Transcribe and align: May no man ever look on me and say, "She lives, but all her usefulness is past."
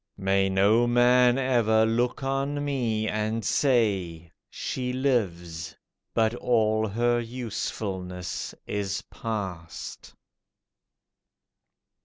May 0.17 0.49
no 0.49 0.87
man 0.87 1.37
ever 1.37 1.85
look 1.85 2.23
on 2.23 2.65
me 2.65 3.07
and 3.07 3.45
say, 3.45 4.31
"She 4.49 4.93
lives, 4.93 5.77
but 6.15 6.33
all 6.33 6.87
her 6.87 7.19
usefulness 7.19 8.55
is 8.65 9.03
past." 9.11 10.15